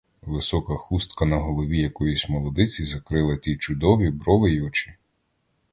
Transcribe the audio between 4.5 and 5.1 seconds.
й очі.